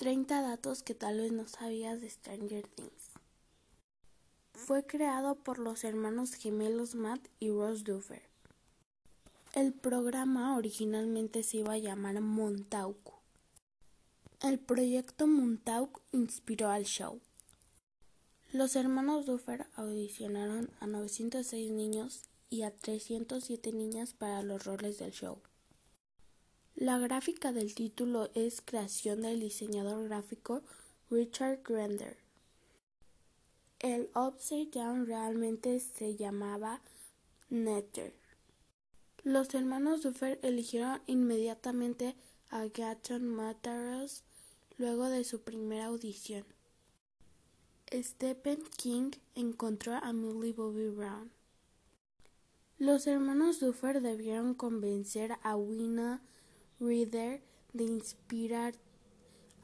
30 0.00 0.40
datos 0.40 0.82
que 0.82 0.94
tal 0.94 1.18
vez 1.18 1.30
no 1.30 1.46
sabías 1.46 2.00
de 2.00 2.08
Stranger 2.08 2.66
Things. 2.66 3.10
Fue 4.54 4.86
creado 4.86 5.34
por 5.34 5.58
los 5.58 5.84
hermanos 5.84 6.32
gemelos 6.32 6.94
Matt 6.94 7.20
y 7.38 7.50
Ross 7.50 7.84
Duffer. 7.84 8.22
El 9.52 9.74
programa 9.74 10.56
originalmente 10.56 11.42
se 11.42 11.58
iba 11.58 11.74
a 11.74 11.78
llamar 11.78 12.18
Montauk. 12.22 13.12
El 14.40 14.58
proyecto 14.58 15.26
Montauk 15.26 16.00
inspiró 16.12 16.70
al 16.70 16.84
show. 16.84 17.20
Los 18.52 18.76
hermanos 18.76 19.26
Duffer 19.26 19.66
audicionaron 19.76 20.70
a 20.80 20.86
906 20.86 21.70
niños 21.72 22.22
y 22.48 22.62
a 22.62 22.70
307 22.70 23.70
niñas 23.72 24.14
para 24.14 24.42
los 24.42 24.64
roles 24.64 24.98
del 24.98 25.12
show. 25.12 25.42
La 26.80 26.96
gráfica 26.98 27.52
del 27.52 27.74
título 27.74 28.30
es 28.34 28.62
creación 28.62 29.20
del 29.20 29.38
diseñador 29.38 30.08
gráfico 30.08 30.62
Richard 31.10 31.60
Grender. 31.62 32.16
El 33.80 34.08
Upside 34.14 34.70
Down 34.70 35.04
realmente 35.04 35.78
se 35.78 36.16
llamaba 36.16 36.80
Netter. 37.50 38.14
Los 39.24 39.52
hermanos 39.52 40.02
Duffer 40.02 40.38
eligieron 40.42 41.02
inmediatamente 41.06 42.16
a 42.48 42.64
Gatton 42.64 43.28
Mataros 43.28 44.24
luego 44.78 45.10
de 45.10 45.24
su 45.24 45.42
primera 45.42 45.84
audición. 45.84 46.46
Stephen 47.92 48.62
King 48.78 49.10
encontró 49.34 49.96
a 49.96 50.14
Millie 50.14 50.54
Bobby 50.54 50.88
Brown. 50.88 51.30
Los 52.78 53.06
hermanos 53.06 53.60
Duffer 53.60 54.00
debieron 54.00 54.54
convencer 54.54 55.36
a 55.42 55.58
Wina 55.58 56.22
Reader 56.82 57.42
de 57.74 57.84
inspirar 57.84 58.72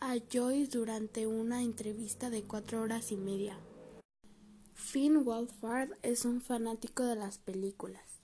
a 0.01 0.17
Joyce 0.31 0.77
durante 0.77 1.27
una 1.27 1.63
entrevista 1.63 2.29
de 2.29 2.43
cuatro 2.43 2.83
horas 2.83 3.11
y 3.11 3.17
media. 3.17 3.59
Finn 4.75 5.25
Wolfhard 5.25 5.97
es 6.03 6.27
un 6.27 6.43
fanático 6.43 7.05
de 7.05 7.17
las 7.17 7.39
películas. 7.39 8.21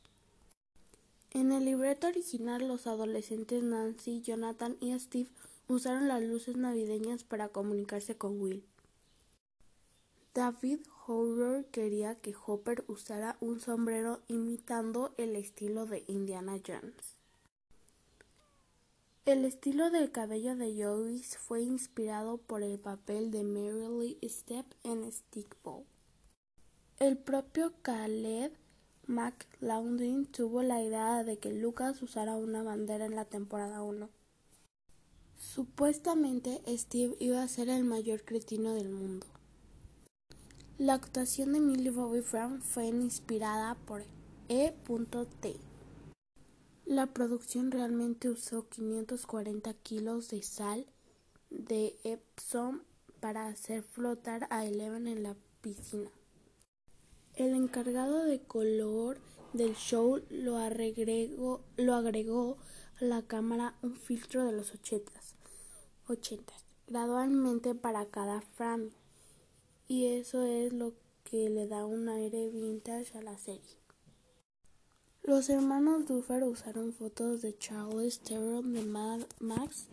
En 1.31 1.53
el 1.53 1.65
libreto 1.65 2.09
original, 2.09 2.69
los 2.69 2.87
adolescentes 2.87 3.63
Nancy, 3.63 4.20
Jonathan 4.20 4.77
y 4.79 4.93
Steve 4.98 5.31
usaron 5.69 6.07
las 6.07 6.23
luces 6.23 6.59
navideñas 6.59 7.25
para 7.25 7.48
comunicarse 7.48 8.19
con 8.19 8.39
Will. 8.43 8.63
David 10.35 10.81
Horror 11.07 11.65
quería 11.65 12.17
que 12.17 12.35
Hopper 12.45 12.85
usara 12.89 13.39
un 13.41 13.59
sombrero 13.59 14.20
imitando 14.29 15.15
el 15.17 15.35
estilo 15.35 15.87
de 15.87 16.05
Indiana 16.09 16.61
Jones. 16.63 17.22
El 19.25 19.45
estilo 19.45 19.89
del 19.91 20.11
cabello 20.11 20.56
de 20.56 20.75
Joyce 20.75 21.39
fue 21.39 21.62
inspirado 21.62 22.39
por 22.39 22.65
el 22.65 22.81
papel 22.81 23.31
de 23.31 23.45
Lee 23.45 24.19
Step 24.29 24.67
en 24.83 25.12
Stickball. 25.12 25.84
El 26.98 27.17
propio 27.17 27.73
Caleb 27.83 28.53
McLaughlin 29.06 30.27
tuvo 30.27 30.64
la 30.64 30.83
idea 30.83 31.23
de 31.23 31.39
que 31.39 31.53
Lucas 31.53 32.03
usara 32.03 32.34
una 32.34 32.64
bandera 32.64 33.06
en 33.06 33.14
la 33.14 33.25
temporada 33.25 33.84
1. 33.84 34.11
Supuestamente 35.36 36.61
Steve 36.77 37.14
iba 37.20 37.45
a 37.45 37.48
ser 37.48 37.69
el 37.69 37.84
mayor 37.84 38.25
cretino 38.25 38.75
del 38.75 38.89
mundo. 38.89 39.29
La 40.79 40.95
actuación 40.95 41.53
de 41.53 41.61
Millie 41.61 41.92
Bobby 41.92 42.23
Brown 42.23 42.61
fue 42.61 42.86
inspirada 42.86 43.77
por 43.86 44.03
E.T. 44.48 45.72
La 46.93 47.07
producción 47.07 47.71
realmente 47.71 48.29
usó 48.29 48.69
540 48.69 49.73
kilos 49.73 50.29
de 50.29 50.43
sal 50.43 50.85
de 51.48 51.97
Epsom 52.05 52.83
para 53.19 53.47
hacer 53.47 53.83
flotar 53.83 54.47
a 54.51 54.67
Eleven 54.67 55.09
en 55.09 55.23
la 55.23 55.35
piscina. 55.63 56.11
El 57.35 57.55
encargado 57.55 58.25
de 58.25 58.43
color 58.43 59.17
del 59.55 59.75
show 59.75 60.20
lo 60.29 60.58
agregó, 60.58 61.63
a 63.01 63.05
la 63.07 63.23
cámara 63.23 63.74
un 63.80 63.97
filtro 63.97 64.45
de 64.45 64.53
los 64.53 64.74
80 64.74 66.53
gradualmente 66.89 67.74
para 67.74 68.05
cada 68.05 68.42
frame 68.42 68.91
y 69.89 70.09
eso 70.09 70.42
es 70.42 70.74
lo 70.74 70.92
que 71.24 71.48
le 71.48 71.69
da 71.69 71.86
un 71.86 72.11
aire 72.11 72.51
vintage 72.51 73.17
a 73.17 73.23
la 73.23 73.39
serie. 73.39 73.82
Los 75.25 75.49
hermanos 75.51 76.07
Duffer 76.07 76.43
usaron 76.43 76.93
fotos 76.93 77.43
de 77.43 77.57
Charles 77.57 78.19
Theron 78.19 78.73
de 78.73 78.83
Mad 78.83 79.21
Max 79.39 79.87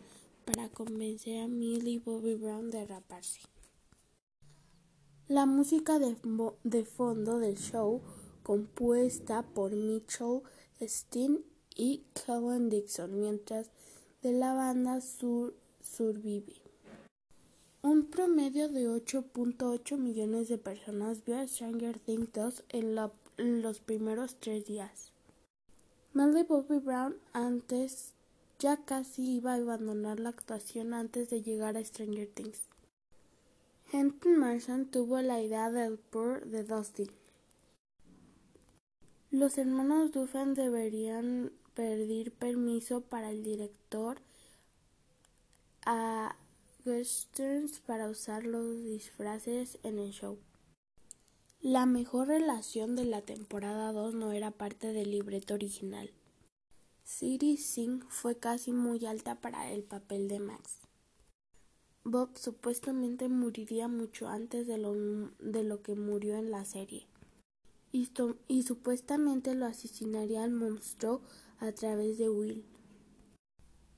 para 0.43 0.69
convencer 0.69 1.43
a 1.43 1.47
Millie 1.47 1.99
Bobby 1.99 2.33
Brown 2.33 2.71
de 2.71 2.83
raparse. 2.83 3.41
La 5.27 5.45
música 5.45 5.99
de, 5.99 6.15
fondo 6.85 7.37
del 7.37 7.57
show, 7.57 8.01
compuesta 8.41 9.43
por 9.43 9.71
Mitchell 9.71 10.41
Steen 10.81 11.45
y 11.75 12.01
Kevin 12.25 12.71
Dixon, 12.71 13.21
mientras 13.21 13.69
de 14.23 14.31
la 14.31 14.55
banda 14.55 14.99
Sur 14.99 15.53
Survive. 15.79 16.55
Un 17.83 18.07
promedio 18.07 18.67
de 18.67 18.89
8.8 18.89 19.95
millones 19.95 20.49
de 20.49 20.57
personas 20.57 21.23
vio 21.23 21.37
a 21.37 21.47
Stranger 21.47 21.99
Things 21.99 22.33
2 22.33 22.63
en, 22.69 22.95
los 23.61 23.79
primeros 23.79 24.35
tres 24.39 24.65
días. 24.65 25.11
Millie 26.19 26.43
Bobby 26.43 26.79
Brown 26.79 27.15
antes 27.31 28.13
ya 28.59 28.75
casi 28.75 29.37
iba 29.37 29.53
a 29.53 29.55
abandonar 29.55 30.19
la 30.19 30.27
actuación 30.27 30.93
antes 30.93 31.29
de 31.29 31.41
llegar 31.41 31.77
a 31.77 31.81
Stranger 31.81 32.27
Things. 32.27 32.63
Henry 33.89 34.31
Marsan 34.31 34.91
tuvo 34.91 35.21
la 35.21 35.41
idea 35.41 35.71
del 35.71 35.97
Pur 35.97 36.45
de 36.45 36.65
Dustin. 36.65 37.09
Los 39.31 39.57
hermanos 39.57 40.11
Duffer 40.11 40.45
deberían 40.55 41.53
pedir 41.73 42.33
permiso 42.33 42.99
para 42.99 43.29
el 43.29 43.41
director 43.41 44.17
a 45.85 46.35
westerns 46.85 47.79
para 47.79 48.09
usar 48.09 48.45
los 48.45 48.83
disfraces 48.83 49.79
en 49.83 49.99
el 49.99 50.11
show. 50.11 50.37
La 51.61 51.85
mejor 51.85 52.29
relación 52.29 52.95
de 52.95 53.03
la 53.03 53.21
temporada 53.21 53.91
2 53.91 54.15
no 54.15 54.31
era 54.31 54.49
parte 54.49 54.93
del 54.93 55.11
libreto 55.11 55.55
original. 55.55 56.09
Siri 57.03 57.57
Singh 57.57 58.01
fue 58.07 58.37
casi 58.37 58.71
muy 58.71 59.05
alta 59.05 59.35
para 59.41 59.69
el 59.69 59.83
papel 59.83 60.29
de 60.29 60.39
Max. 60.39 60.79
Bob 62.05 62.29
supuestamente 62.37 63.27
moriría 63.27 63.89
mucho 63.89 64.29
antes 64.29 64.67
de 64.67 64.77
lo, 64.77 64.93
de 64.93 65.65
lo 65.65 65.81
que 65.81 65.95
murió 65.95 66.37
en 66.37 66.49
la 66.49 66.63
serie. 66.63 67.07
Y, 67.91 68.09
y 68.47 68.63
supuestamente 68.63 69.53
lo 69.53 69.65
asesinaría 69.65 70.45
al 70.45 70.51
monstruo 70.51 71.19
a 71.59 71.73
través 71.73 72.17
de 72.17 72.29
Will. 72.29 72.63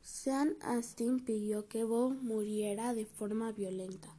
Sean 0.02 0.58
Astin 0.62 1.20
pidió 1.20 1.68
que 1.68 1.84
Bob 1.84 2.14
muriera 2.24 2.96
de 2.96 3.06
forma 3.06 3.52
violenta. 3.52 4.18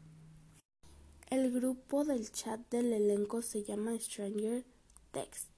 El 1.33 1.51
grupo 1.51 2.05
del 2.05 2.31
chat 2.31 2.61
del 2.69 2.93
elenco 2.93 3.41
se 3.41 3.63
llama 3.65 3.99
Stranger 3.99 4.67
Text. 5.13 5.52